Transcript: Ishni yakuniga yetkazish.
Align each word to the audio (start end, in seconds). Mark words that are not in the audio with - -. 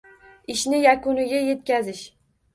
Ishni 0.53 0.79
yakuniga 0.85 1.43
yetkazish. 1.51 2.03